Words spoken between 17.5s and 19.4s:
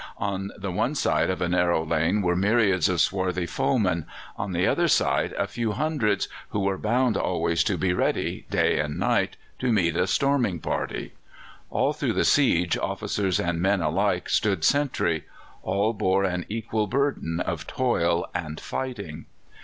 toil and fighting.